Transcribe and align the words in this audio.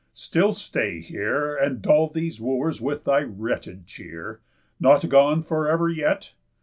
Still 0.15 0.51
stay 0.51 0.99
here, 0.99 1.55
And 1.55 1.79
dull 1.79 2.07
these 2.07 2.41
Wooers 2.41 2.81
with 2.81 3.03
thy 3.03 3.19
wretched 3.21 3.85
cheer? 3.85 4.39
Not 4.79 5.07
gone 5.09 5.43
for 5.43 5.69
ever 5.69 5.89
yet? 5.89 6.33